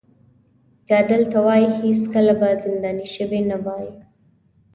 که 0.87 0.97
دلته 1.11 1.37
وای 1.45 1.63
هېڅکله 1.81 2.33
به 2.39 2.49
زنداني 2.63 3.05
شوی 3.15 3.41
نه 3.49 3.57
وای. 3.65 3.87